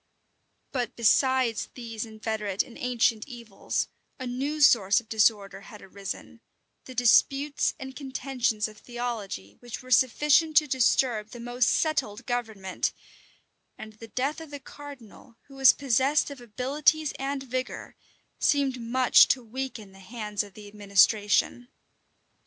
But 0.71 0.95
besides 0.95 1.69
these 1.75 2.07
inveterate 2.07 2.63
and 2.63 2.75
ancient 2.75 3.27
evils, 3.27 3.87
a 4.17 4.25
new 4.25 4.59
source 4.59 4.99
of 4.99 5.07
disorder 5.07 5.61
had 5.61 5.79
arisen, 5.83 6.41
the 6.85 6.95
disputes 6.95 7.75
and 7.79 7.95
contentions 7.95 8.67
of 8.67 8.79
theology 8.79 9.57
which 9.59 9.83
were 9.83 9.91
sufficient 9.91 10.57
to 10.57 10.65
disturb 10.65 11.29
the 11.29 11.39
most 11.39 11.69
settled 11.69 12.25
government; 12.25 12.93
and 13.77 13.93
the 13.93 14.07
death 14.07 14.41
of 14.41 14.49
the 14.49 14.59
cardinal, 14.59 15.37
who 15.43 15.53
was 15.53 15.71
possessed 15.71 16.31
of 16.31 16.41
abilities 16.41 17.13
and 17.19 17.43
vigor, 17.43 17.95
seemed 18.39 18.81
much 18.81 19.27
to 19.27 19.43
weaken 19.43 19.91
the 19.91 19.99
hands 19.99 20.41
of 20.41 20.55
the 20.55 20.67
administration. 20.67 21.67